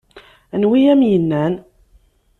Anwa 0.53 0.75
ay 0.79 0.85
am-yennan? 0.91 1.53